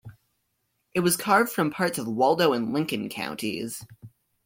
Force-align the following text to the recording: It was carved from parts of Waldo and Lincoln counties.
It 0.95 1.01
was 1.01 1.15
carved 1.15 1.51
from 1.51 1.69
parts 1.69 1.99
of 1.99 2.07
Waldo 2.07 2.53
and 2.53 2.73
Lincoln 2.73 3.07
counties. 3.07 3.85